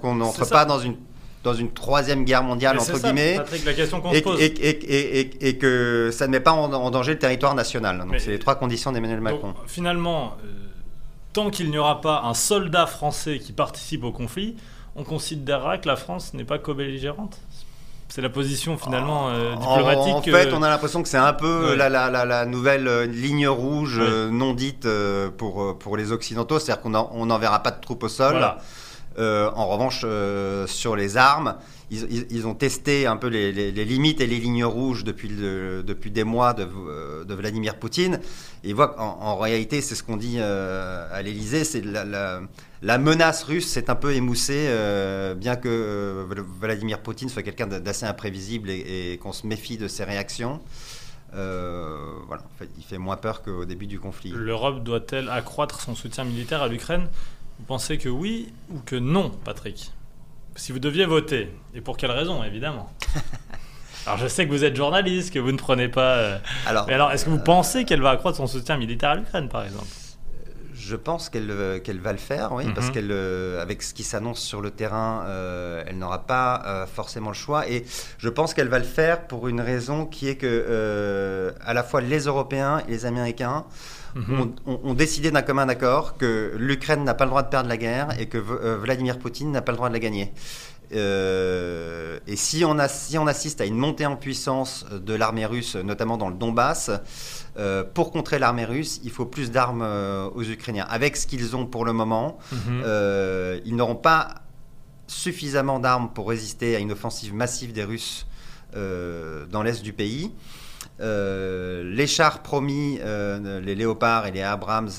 qu'on 0.00 0.14
n'entre 0.14 0.40
pas 0.40 0.44
ça. 0.44 0.64
dans 0.64 0.78
une, 0.80 0.96
dans 1.44 1.54
une 1.54 1.72
troisième 1.72 2.24
guerre 2.24 2.42
mondiale, 2.42 2.76
Mais 2.76 2.82
entre 2.82 2.96
ça, 2.98 3.08
guillemets. 3.12 3.36
Patrick, 3.36 3.64
la 3.64 3.72
question 3.74 4.00
qu'on 4.00 4.12
Et, 4.12 4.18
se 4.18 4.22
pose. 4.22 4.40
et- 4.40 4.44
et- 4.46 4.68
et- 4.68 5.20
et- 5.20 5.48
et 5.48 5.58
que 5.58 6.10
ça 6.12 6.26
ne 6.26 6.32
met 6.32 6.40
pas 6.40 6.52
en, 6.52 6.72
en 6.72 6.90
danger 6.90 7.12
le 7.12 7.18
territoire 7.18 7.54
national. 7.54 7.98
Donc 7.98 8.14
c'est 8.18 8.30
les 8.30 8.38
trois 8.38 8.56
conditions 8.56 8.92
d'Emmanuel 8.92 9.20
Macron. 9.20 9.48
Donc, 9.48 9.56
finalement, 9.66 10.36
euh, 10.44 10.48
tant 11.32 11.50
qu'il 11.50 11.70
n'y 11.70 11.78
aura 11.78 12.00
pas 12.00 12.22
un 12.24 12.34
soldat 12.34 12.86
français 12.86 13.38
qui 13.38 13.52
participe 13.52 14.02
au 14.04 14.12
conflit, 14.12 14.56
on 14.96 15.04
considérera 15.04 15.78
que 15.78 15.88
la 15.88 15.96
France 15.96 16.34
n'est 16.34 16.44
pas 16.44 16.58
co-belligérante 16.58 17.40
c'est 18.10 18.22
la 18.22 18.28
position 18.28 18.76
finalement 18.76 19.28
euh, 19.28 19.54
diplomatique. 19.54 20.14
En, 20.14 20.22
fait, 20.22 20.52
on 20.52 20.62
a 20.62 20.68
l'impression 20.68 21.02
que 21.02 21.08
c'est 21.08 21.16
un 21.16 21.32
peu 21.32 21.76
la, 21.76 21.88
la, 21.88 22.10
la, 22.10 22.44
nouvelle 22.44 22.88
euh, 22.88 23.06
ligne 23.06 23.46
rouge 23.46 23.98
euh, 24.00 24.30
non 24.30 24.52
dite 24.52 24.86
pour, 25.38 25.78
pour 25.78 25.96
les 25.96 26.10
Occidentaux, 26.12 26.58
c'est-à-dire 26.58 26.82
qu'on 26.82 27.26
n'enverra 27.26 27.62
pas 27.62 27.70
de 27.70 27.80
troupes 27.80 28.02
au 28.02 28.08
sol. 28.08 28.44
en 29.16 29.66
revanche, 29.68 30.04
sur 30.66 30.96
les 30.96 31.16
armes, 31.16 31.54
ils, 31.90 32.46
ont 32.46 32.54
testé 32.54 33.06
un 33.06 33.16
peu 33.16 33.28
les, 33.28 33.70
limites 33.72 34.20
et 34.20 34.26
les 34.26 34.38
lignes 34.38 34.64
rouges 34.64 35.04
depuis, 35.04 35.28
depuis 35.28 36.10
des 36.10 36.24
mois 36.24 36.52
de, 36.52 36.66
de, 37.24 37.34
Vladimir 37.34 37.76
Poutine. 37.76 38.18
Et 38.64 38.70
ils 38.70 38.74
voient 38.74 38.88
qu'en 38.88 39.36
réalité, 39.36 39.82
c'est 39.82 39.94
ce 39.94 40.02
qu'on 40.02 40.16
dit 40.16 40.40
à 40.40 41.22
l'Élysée, 41.22 41.62
c'est 41.64 41.84
la, 41.84 42.40
la 42.82 42.96
menace 42.96 43.42
russe 43.42 43.66
s'est 43.66 43.90
un 43.90 43.94
peu 43.94 44.14
émoussée, 44.14 44.66
euh, 44.68 45.34
bien 45.34 45.56
que 45.56 45.68
euh, 45.68 46.42
Vladimir 46.60 47.00
Poutine 47.00 47.28
soit 47.28 47.42
quelqu'un 47.42 47.66
d'assez 47.66 48.06
imprévisible 48.06 48.70
et, 48.70 49.18
qu'on 49.22 49.32
se 49.32 49.46
méfie 49.46 49.76
de 49.76 49.86
ses 49.86 50.04
réactions. 50.04 50.60
Euh, 51.34 51.96
voilà, 52.26 52.42
il 52.78 52.82
fait 52.82 52.98
moins 52.98 53.16
peur 53.16 53.42
qu'au 53.42 53.66
début 53.66 53.86
du 53.86 54.00
conflit. 54.00 54.32
L'Europe 54.34 54.82
doit-elle 54.82 55.28
accroître 55.28 55.80
son 55.80 55.94
soutien 55.94 56.24
militaire 56.24 56.62
à 56.62 56.68
l'Ukraine? 56.68 57.06
Vous 57.58 57.66
pensez 57.66 57.98
que 57.98 58.08
oui 58.08 58.52
ou 58.70 58.78
que 58.78 58.96
non, 58.96 59.30
Patrick? 59.44 59.92
Si 60.56 60.72
vous 60.72 60.78
deviez 60.78 61.04
voter, 61.04 61.52
et 61.74 61.82
pour 61.82 61.98
quelle 61.98 62.10
raison, 62.10 62.42
évidemment? 62.42 62.90
Alors 64.06 64.18
je 64.18 64.26
sais 64.26 64.46
que 64.46 64.50
vous 64.50 64.64
êtes 64.64 64.74
journaliste, 64.74 65.32
que 65.34 65.38
vous 65.38 65.52
ne 65.52 65.58
prenez 65.58 65.88
pas... 65.88 66.40
Alors, 66.66 66.86
mais 66.86 66.94
alors, 66.94 67.12
est-ce 67.12 67.26
que 67.26 67.30
vous 67.30 67.38
pensez 67.38 67.84
qu'elle 67.84 68.00
va 68.00 68.10
accroître 68.10 68.38
son 68.38 68.46
soutien 68.46 68.78
militaire 68.78 69.10
à 69.10 69.16
l'Ukraine, 69.16 69.48
par 69.50 69.64
exemple? 69.64 69.86
Je 70.80 70.96
pense 70.96 71.28
qu'elle 71.28 71.50
euh, 71.50 71.78
qu'elle 71.78 72.00
va 72.00 72.12
le 72.12 72.18
faire, 72.18 72.52
oui, 72.52 72.64
parce 72.74 72.88
mhm. 72.88 72.92
qu'elle, 72.92 73.12
euh, 73.12 73.62
avec 73.62 73.82
ce 73.82 73.92
qui 73.92 74.02
s'annonce 74.02 74.40
sur 74.40 74.60
le 74.60 74.70
terrain, 74.70 75.24
euh, 75.26 75.84
elle 75.86 75.98
n'aura 75.98 76.26
pas 76.26 76.86
forcément 76.92 77.30
le 77.30 77.34
choix. 77.34 77.68
Et 77.68 77.84
je 78.18 78.28
pense 78.28 78.54
qu'elle 78.54 78.68
va 78.68 78.78
le 78.78 78.84
faire 78.84 79.26
pour 79.26 79.48
une 79.48 79.60
raison 79.60 80.06
qui 80.06 80.28
est 80.28 80.36
que 80.36 81.52
à 81.60 81.74
la 81.74 81.82
fois 81.82 82.00
les 82.00 82.20
Européens 82.20 82.82
et 82.88 82.90
les 82.90 83.06
Américains 83.06 83.64
mhm. 84.14 84.52
ont, 84.66 84.94
décidé 84.94 85.30
d'un 85.30 85.42
commun 85.42 85.68
accord 85.68 86.16
que 86.16 86.54
l'Ukraine 86.56 87.04
n'a 87.04 87.14
pas 87.14 87.24
le 87.24 87.30
droit 87.30 87.42
de 87.42 87.48
perdre 87.48 87.68
la 87.68 87.76
guerre 87.76 88.08
et 88.18 88.26
que 88.26 88.38
Vladimir 88.38 89.18
Poutine 89.18 89.50
n'a 89.52 89.62
pas 89.62 89.72
le 89.72 89.76
droit 89.76 89.88
de 89.88 89.94
la 89.94 90.00
gagner. 90.00 90.32
Et 90.92 92.36
si 92.36 92.64
on, 92.64 92.78
a, 92.78 92.88
si 92.88 93.18
on 93.18 93.26
assiste 93.26 93.60
à 93.60 93.64
une 93.64 93.76
montée 93.76 94.06
en 94.06 94.16
puissance 94.16 94.86
de 94.90 95.14
l'armée 95.14 95.46
russe, 95.46 95.76
notamment 95.76 96.16
dans 96.16 96.28
le 96.28 96.34
Donbass, 96.34 96.90
euh, 97.56 97.84
pour 97.84 98.12
contrer 98.12 98.38
l'armée 98.38 98.64
russe, 98.64 99.00
il 99.02 99.10
faut 99.10 99.26
plus 99.26 99.50
d'armes 99.50 99.82
euh, 99.82 100.28
aux 100.34 100.44
Ukrainiens. 100.44 100.86
Avec 100.88 101.16
ce 101.16 101.26
qu'ils 101.26 101.56
ont 101.56 101.66
pour 101.66 101.84
le 101.84 101.92
moment, 101.92 102.38
mhm. 102.52 102.82
euh, 102.84 103.60
ils 103.64 103.74
n'auront 103.74 103.96
pas 103.96 104.36
suffisamment 105.06 105.80
d'armes 105.80 106.10
pour 106.14 106.28
résister 106.28 106.76
à 106.76 106.78
une 106.78 106.92
offensive 106.92 107.34
massive 107.34 107.72
des 107.72 107.84
Russes 107.84 108.26
dans 108.72 109.64
l'est 109.64 109.82
du 109.82 109.92
pays. 109.92 110.30
Les 110.98 112.06
chars 112.06 112.42
promis, 112.42 112.98
les 113.62 113.74
Léopards 113.74 114.26
et 114.26 114.32
les 114.32 114.42
Abrams, 114.42 114.90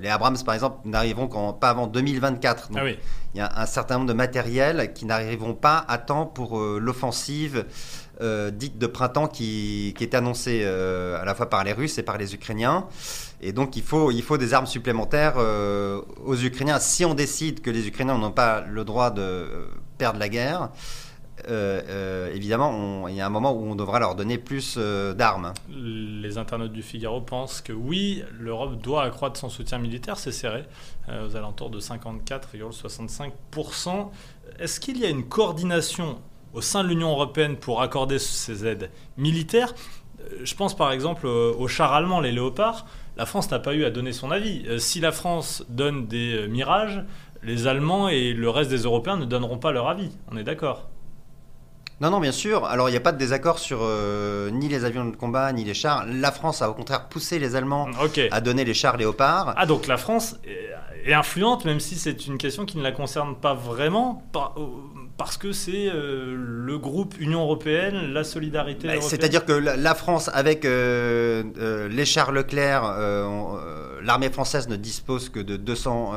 les 0.00 0.08
Abrams 0.08 0.36
par 0.44 0.54
exemple, 0.54 0.88
n'arriveront 0.88 1.52
pas 1.52 1.70
avant 1.70 1.86
2024. 1.86 2.70
Ah 2.76 2.80
il 3.34 3.38
y 3.38 3.40
a 3.40 3.52
un 3.56 3.66
certain 3.66 3.96
nombre 3.96 4.08
de 4.08 4.14
matériels 4.14 4.92
qui 4.94 5.04
n'arriveront 5.04 5.54
pas 5.54 5.84
à 5.86 5.98
temps 5.98 6.24
pour 6.24 6.58
l'offensive 6.58 7.66
euh, 8.20 8.50
dite 8.50 8.78
de 8.78 8.88
printemps 8.88 9.28
qui, 9.28 9.94
qui 9.96 10.02
est 10.02 10.12
annoncée 10.16 10.62
euh, 10.64 11.22
à 11.22 11.24
la 11.24 11.36
fois 11.36 11.48
par 11.48 11.62
les 11.62 11.72
Russes 11.72 11.98
et 11.98 12.02
par 12.02 12.18
les 12.18 12.34
Ukrainiens. 12.34 12.86
Et 13.40 13.52
donc 13.52 13.76
il 13.76 13.82
faut, 13.84 14.10
il 14.10 14.22
faut 14.24 14.38
des 14.38 14.54
armes 14.54 14.66
supplémentaires 14.66 15.34
euh, 15.36 16.00
aux 16.24 16.36
Ukrainiens. 16.36 16.80
Si 16.80 17.04
on 17.04 17.14
décide 17.14 17.60
que 17.60 17.70
les 17.70 17.86
Ukrainiens 17.86 18.18
n'ont 18.18 18.32
pas 18.32 18.62
le 18.62 18.82
droit 18.84 19.12
de 19.12 19.68
perdre 19.98 20.18
la 20.18 20.28
guerre, 20.28 20.70
évidemment, 21.46 23.06
il 23.08 23.14
y 23.14 23.20
a 23.20 23.26
un 23.26 23.30
moment 23.30 23.52
où 23.52 23.64
on 23.64 23.74
devra 23.74 24.00
leur 24.00 24.14
donner 24.14 24.38
plus 24.38 24.78
d'armes. 24.78 25.52
Les 25.68 26.38
internautes 26.38 26.72
du 26.72 26.82
Figaro 26.82 27.20
pensent 27.20 27.60
que 27.60 27.72
oui, 27.72 28.24
l'Europe 28.38 28.80
doit 28.80 29.02
accroître 29.04 29.38
son 29.38 29.48
soutien 29.48 29.78
militaire, 29.78 30.18
c'est 30.18 30.32
serré, 30.32 30.64
aux 31.08 31.36
alentours 31.36 31.70
de 31.70 31.80
54,65%. 31.80 34.08
Est-ce 34.58 34.80
qu'il 34.80 34.98
y 34.98 35.04
a 35.04 35.08
une 35.08 35.24
coordination 35.24 36.18
au 36.52 36.60
sein 36.60 36.82
de 36.82 36.88
l'Union 36.88 37.10
européenne 37.10 37.56
pour 37.56 37.82
accorder 37.82 38.18
ces 38.18 38.66
aides 38.66 38.90
militaires? 39.16 39.74
Euh, 40.20 40.40
je 40.42 40.54
pense 40.54 40.76
par 40.76 40.92
exemple 40.92 41.26
aux 41.26 41.68
chars 41.68 41.92
allemands, 41.92 42.20
les 42.20 42.32
léopards. 42.32 42.86
La 43.16 43.26
France 43.26 43.50
n'a 43.50 43.58
pas 43.58 43.74
eu 43.74 43.84
à 43.84 43.90
donner 43.90 44.12
son 44.12 44.30
avis. 44.30 44.64
Euh, 44.66 44.78
si 44.78 45.00
la 45.00 45.12
France 45.12 45.64
donne 45.68 46.06
des 46.06 46.36
euh, 46.36 46.48
mirages, 46.48 47.04
les 47.42 47.66
Allemands 47.66 48.08
et 48.08 48.32
le 48.32 48.50
reste 48.50 48.70
des 48.70 48.82
Européens 48.82 49.16
ne 49.16 49.24
donneront 49.24 49.58
pas 49.58 49.72
leur 49.72 49.88
avis. 49.88 50.10
On 50.30 50.36
est 50.36 50.44
d'accord? 50.44 50.88
Non, 52.00 52.10
non, 52.10 52.20
bien 52.20 52.32
sûr. 52.32 52.64
Alors, 52.64 52.88
il 52.88 52.92
n'y 52.92 52.98
a 52.98 53.00
pas 53.00 53.12
de 53.12 53.18
désaccord 53.18 53.58
sur 53.58 53.80
ni 54.52 54.68
les 54.68 54.84
avions 54.84 55.04
de 55.04 55.16
combat, 55.16 55.52
ni 55.52 55.64
les 55.64 55.74
chars. 55.74 56.06
La 56.06 56.32
France 56.32 56.62
a 56.62 56.70
au 56.70 56.74
contraire 56.74 57.08
poussé 57.08 57.38
les 57.38 57.56
Allemands 57.56 57.88
à 58.30 58.40
donner 58.40 58.64
les 58.64 58.74
chars 58.74 58.96
léopards. 58.96 59.54
Ah, 59.56 59.66
donc 59.66 59.86
la 59.86 59.96
France 59.96 60.36
est 61.04 61.12
influente, 61.12 61.64
même 61.64 61.80
si 61.80 61.96
c'est 61.96 62.26
une 62.26 62.38
question 62.38 62.66
qui 62.66 62.78
ne 62.78 62.82
la 62.82 62.92
concerne 62.92 63.34
pas 63.36 63.54
vraiment 63.54 64.22
parce 65.18 65.36
que 65.36 65.52
c'est 65.52 65.88
euh, 65.88 66.34
le 66.36 66.78
groupe 66.78 67.14
Union 67.18 67.40
européenne, 67.40 68.12
la 68.12 68.22
solidarité 68.22 68.86
bah, 68.86 68.94
européenne. 68.94 69.10
C'est-à-dire 69.10 69.44
que 69.44 69.52
la, 69.52 69.94
France, 69.94 70.30
avec 70.32 70.64
euh, 70.64 71.42
euh, 71.58 71.88
les 71.88 72.04
chars 72.04 72.30
Leclerc, 72.30 72.84
l'armée 74.02 74.30
française 74.30 74.68
ne 74.68 74.76
dispose 74.76 75.28
que 75.28 75.40
de 75.40 75.56
200 75.56 76.14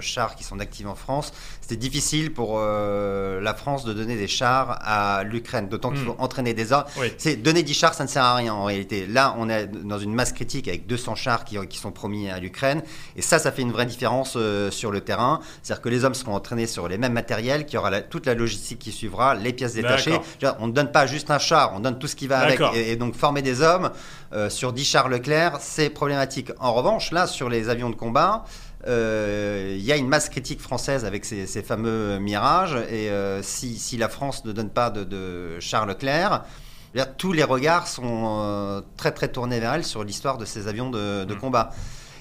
chars 0.00 0.34
qui 0.36 0.44
sont 0.44 0.60
actifs 0.60 0.86
en 0.86 0.94
France. 0.94 1.32
C'était 1.60 1.76
difficile 1.76 2.32
pour 2.32 2.60
la 2.60 3.54
France 3.54 3.84
de 3.84 3.92
donner 3.92 4.16
des 4.16 4.28
chars 4.28 4.78
à 4.80 5.22
l'Ukraine, 5.24 5.68
d'autant 5.68 5.90
qu'il 5.90 6.02
hmm. 6.02 6.06
faut 6.06 6.16
entraîner 6.18 6.54
des 6.54 6.72
hommes. 6.72 6.84
C'est 7.18 7.36
donner 7.36 7.62
10 7.62 7.74
chars, 7.74 7.94
ça 7.94 8.04
ne 8.04 8.08
sert 8.08 8.24
à 8.24 8.34
rien 8.34 8.54
en 8.54 8.64
réalité. 8.64 9.06
Là, 9.06 9.34
on 9.38 9.48
est 9.48 9.66
dans 9.66 9.98
une 9.98 10.14
masse 10.14 10.32
critique 10.32 10.68
avec 10.68 10.86
200 10.86 11.14
chars 11.14 11.44
qui, 11.44 11.58
qui 11.68 11.78
sont 11.78 11.92
promis 11.92 12.30
à 12.30 12.38
l'Ukraine, 12.38 12.82
et 13.16 13.22
ça, 13.22 13.38
ça 13.38 13.52
fait 13.52 13.62
une 13.62 13.72
vraie 13.72 13.86
différence 13.86 14.36
sur 14.70 14.90
le 14.90 15.00
terrain. 15.00 15.40
C'est-à-dire 15.62 15.82
que 15.82 15.88
les 15.88 16.04
hommes 16.04 16.14
seront 16.14 16.34
entraînés 16.34 16.66
sur 16.66 16.88
les 16.88 16.98
mêmes 16.98 17.12
matériels, 17.12 17.66
qu'il 17.66 17.74
y 17.74 17.78
aura 17.78 18.00
toute 18.02 18.26
la 18.26 18.34
logistique 18.34 18.78
qui 18.78 18.92
suivra, 18.92 19.34
les 19.34 19.52
pièces 19.52 19.74
détachées. 19.74 20.18
On 20.58 20.66
ne 20.66 20.72
donne 20.72 20.90
pas 20.90 21.06
juste 21.06 21.30
un 21.30 21.38
char, 21.38 21.72
on 21.74 21.80
donne 21.80 21.98
tout 21.98 22.06
ce 22.06 22.16
qui 22.16 22.26
va 22.26 22.40
avec. 22.40 22.60
Et, 22.74 22.96
donc 22.96 23.14
former 23.14 23.42
des 23.42 23.62
hommes 23.62 23.90
euh, 24.32 24.50
sur 24.50 24.72
10 24.72 24.84
chars 24.84 25.08
Leclerc, 25.08 25.58
c'est 25.60 25.90
problématique. 25.90 26.50
En 26.60 26.72
revanche, 26.72 27.12
là, 27.12 27.26
sur 27.26 27.48
les 27.48 27.68
avions 27.68 27.90
de 27.90 27.94
combat, 27.94 28.44
euh, 28.86 29.74
il 29.76 29.84
y 29.84 29.92
a 29.92 29.96
une 29.96 30.08
masse 30.08 30.28
critique 30.28 30.60
française 30.60 31.04
avec 31.04 31.24
ces, 31.24 31.46
fameux 31.62 32.18
mirages. 32.18 32.76
Et 32.90 33.10
euh, 33.10 33.42
si, 33.42 33.96
la 33.96 34.08
France 34.08 34.44
ne 34.44 34.52
donne 34.52 34.70
pas 34.70 34.90
de, 34.90 35.04
de 35.04 35.60
chars 35.60 35.86
Leclerc, 35.86 36.44
tous 37.16 37.32
les 37.32 37.44
regards 37.44 37.86
sont 37.86 38.82
très 38.96 39.12
très 39.12 39.28
tournés 39.28 39.60
vers 39.60 39.74
elle 39.74 39.84
sur 39.84 40.04
l'histoire 40.04 40.38
de 40.38 40.44
ces 40.44 40.68
avions 40.68 40.90
de, 40.90 41.24
de 41.24 41.34
mmh. 41.34 41.38
combat. 41.38 41.70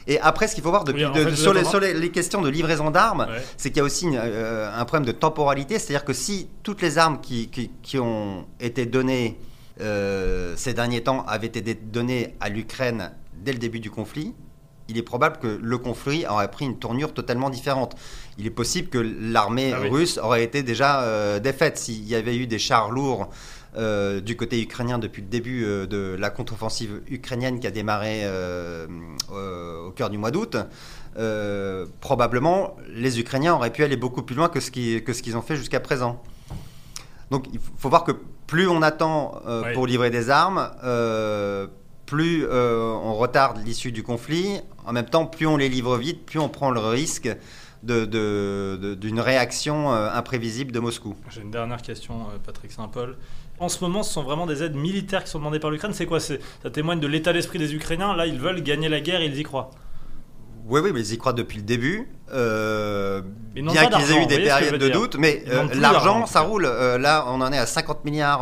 Et 0.07 0.19
après, 0.21 0.47
ce 0.47 0.55
qu'il 0.55 0.63
faut 0.63 0.69
voir 0.69 0.85
depuis, 0.85 1.05
sur, 1.35 1.53
les, 1.53 2.11
questions 2.11 2.41
de 2.41 2.49
livraison 2.49 2.89
d'armes, 2.91 3.27
c'est 3.57 3.69
qu'il 3.69 3.77
y 3.77 3.81
a 3.81 3.83
aussi 3.83 4.07
euh, 4.13 4.71
un 4.73 4.85
problème 4.85 5.05
de 5.05 5.11
temporalité. 5.11 5.79
C'est-à-dire 5.79 6.05
que 6.05 6.13
si 6.13 6.47
toutes 6.63 6.81
les 6.81 6.97
armes 6.97 7.19
qui, 7.19 7.49
qui, 7.83 7.99
ont 7.99 8.45
été 8.59 8.85
données 8.85 9.37
euh, 9.81 10.55
ces 10.55 10.73
derniers 10.73 11.03
temps 11.03 11.25
avaient 11.25 11.47
été 11.47 11.73
données 11.73 12.35
à 12.39 12.49
l'Ukraine 12.49 13.11
dès 13.33 13.53
le 13.53 13.59
début 13.59 13.79
du 13.79 13.91
conflit, 13.91 14.33
il 14.89 14.97
est 14.97 15.03
probable 15.03 15.37
que 15.37 15.59
le 15.61 15.77
conflit 15.77 16.25
aurait 16.27 16.49
pris 16.49 16.65
une 16.65 16.79
tournure 16.79 17.13
totalement 17.13 17.49
différente. 17.49 17.95
Il 18.37 18.45
est 18.45 18.51
possible 18.51 18.87
que 18.87 18.97
l'armée 18.97 19.73
ah 19.73 19.79
russe 19.79 20.17
aurait 20.17 20.43
été 20.43 20.63
déjà 20.63 21.01
euh, 21.01 21.39
défaite 21.39 21.77
s'il 21.77 22.07
y 22.07 22.15
avait 22.15 22.37
eu 22.37 22.47
des 22.47 22.59
chars 22.59 22.89
lourds 22.89 23.29
euh, 23.77 24.21
du 24.21 24.35
côté 24.35 24.59
ukrainien 24.59 24.97
depuis 24.97 25.21
le 25.21 25.27
début 25.27 25.63
euh, 25.63 25.85
de 25.85 26.15
la 26.17 26.31
contre-offensive 26.31 27.01
ukrainienne 27.09 27.59
qui 27.59 27.67
a 27.67 27.71
démarré 27.71 28.21
euh, 28.23 28.87
au 29.85 29.91
cœur 29.91 30.09
du 30.09 30.17
mois 30.17 30.31
d'août, 30.31 30.57
probablement 31.99 32.75
les 32.89 33.19
Ukrainiens 33.19 33.53
auraient 33.53 33.71
pu 33.71 33.83
aller 33.83 33.97
beaucoup 33.97 34.23
plus 34.23 34.35
loin 34.35 34.49
que 34.49 34.59
ce 34.59 34.71
qu'ils 34.71 35.37
ont 35.37 35.41
fait 35.41 35.57
jusqu'à 35.57 35.79
présent. 35.79 36.23
Donc 37.29 37.45
il 37.53 37.59
faut 37.77 37.89
voir 37.89 38.03
que 38.03 38.13
plus 38.47 38.67
on 38.67 38.81
attend 38.81 39.41
pour 39.73 39.85
livrer 39.85 40.09
des 40.09 40.29
armes, 40.29 40.71
plus 42.05 42.47
on 42.49 43.13
retarde 43.13 43.59
l'issue 43.65 43.91
du 43.91 44.01
conflit. 44.01 44.59
En 44.85 44.93
même 44.93 45.05
temps, 45.05 45.25
plus 45.25 45.45
on 45.45 45.57
les 45.57 45.69
livre 45.69 45.97
vite, 45.97 46.25
plus 46.25 46.39
on 46.39 46.49
prend 46.49 46.71
le 46.71 46.79
risque 46.79 47.29
d'une 47.83 49.19
réaction 49.19 49.91
imprévisible 49.91 50.71
de 50.71 50.79
Moscou. 50.79 51.15
J'ai 51.29 51.41
une 51.41 51.51
dernière 51.51 51.81
question, 51.81 52.27
Patrick 52.45 52.71
Saint-Paul 52.71 53.17
en 53.59 53.69
ce 53.69 53.83
moment, 53.83 54.03
ce 54.03 54.13
sont 54.13 54.21
vraiment 54.21 54.45
des 54.45 54.61
aides 54.61 54.75
militaires 54.75 55.23
qui 55.23 55.31
sont 55.31 55.39
demandées 55.39 55.57
par 55.59 55.71
l'Ukraine. 55.71 55.91
C'est 55.91 56.05
quoi? 56.05 56.19
Ça 56.19 56.35
témoigne 56.71 56.99
de 56.99 57.07
l'état 57.07 57.33
d'esprit 57.33 57.57
des 57.57 57.73
Ukrainiens. 57.73 58.15
Là, 58.15 58.27
ils 58.27 58.39
veulent 58.39 58.61
gagner 58.61 58.87
la 58.87 59.01
guerre, 59.01 59.23
ils 59.23 59.35
y 59.35 59.41
croient. 59.41 59.71
Oui, 60.67 60.81
oui, 60.83 60.91
mais 60.93 60.99
ils 61.01 61.13
y 61.13 61.17
croient 61.17 61.33
depuis 61.33 61.57
le 61.57 61.63
début. 61.63 62.07
Euh, 62.33 63.21
bien 63.53 63.87
qu'ils 63.87 64.11
aient 64.11 64.23
eu 64.23 64.25
des 64.25 64.39
périodes 64.39 64.77
de 64.81 64.89
doute, 64.89 65.15
mais 65.17 65.43
euh, 65.47 65.63
l'argent, 65.75 66.25
ça 66.25 66.41
roule. 66.41 66.65
Euh, 66.65 66.97
là, 66.97 67.23
on 67.29 67.39
en 67.39 67.53
est 67.53 67.57
à 67.57 67.65
50 67.65 68.03
milliards 68.03 68.41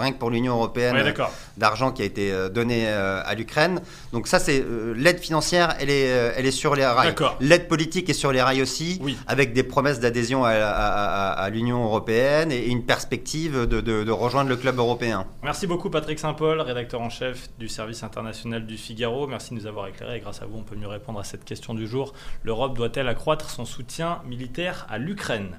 rien 0.00 0.10
que 0.12 0.18
pour 0.18 0.30
l'Union 0.30 0.54
européenne 0.56 0.96
Ouais, 0.96 1.14
d'argent 1.56 1.92
qui 1.92 2.02
a 2.02 2.04
été 2.06 2.32
donné 2.52 2.88
à 2.88 3.32
l'Ukraine. 3.34 3.80
Donc 4.12 4.26
ça, 4.26 4.38
c'est 4.40 4.64
l'aide 4.96 5.20
financière, 5.20 5.76
elle 5.78 5.90
est, 5.90 6.06
elle 6.36 6.44
est 6.46 6.50
sur 6.50 6.74
les 6.74 6.84
rails. 6.84 7.14
L'aide 7.40 7.68
politique 7.68 8.10
est 8.10 8.14
sur 8.14 8.32
les 8.32 8.42
rails 8.42 8.62
aussi, 8.62 8.98
Oui. 9.02 9.16
avec 9.28 9.52
des 9.52 9.62
promesses 9.62 10.00
d'adhésion 10.00 10.44
à, 10.44 10.50
à- 10.50 10.54
à- 10.54 11.30
à 11.32 11.50
l'Union 11.50 11.84
européenne 11.84 12.50
et 12.50 12.66
une 12.66 12.84
perspective 12.84 13.66
de, 13.66 13.80
de- 13.80 14.02
de 14.04 14.10
rejoindre 14.10 14.48
le 14.48 14.56
club 14.56 14.78
européen. 14.78 15.26
Merci 15.44 15.66
beaucoup 15.68 15.88
Patrick 15.90 16.18
Saint-Paul, 16.18 16.60
rédacteur 16.62 17.00
en 17.00 17.10
chef 17.10 17.48
du 17.58 17.68
service 17.68 18.02
international 18.02 18.66
du 18.66 18.76
Figaro. 18.76 19.26
Merci 19.28 19.50
de 19.54 19.60
nous 19.60 19.66
avoir 19.66 19.86
éclairé 19.86 20.16
et 20.16 20.20
grâce 20.20 20.42
à 20.42 20.46
vous 20.46 20.58
on 20.58 20.62
peut 20.62 20.76
mieux 20.76 20.88
répondre 20.88 21.20
à 21.20 21.24
cette 21.24 21.44
question 21.60 21.74
du 21.74 21.86
jour. 21.86 22.14
L'Europe 22.42 22.74
doit-elle 22.74 23.06
accroître 23.06 23.50
son 23.50 23.66
soutien 23.66 24.22
militaire 24.24 24.86
à 24.88 24.96
l'Ukraine? 24.96 25.58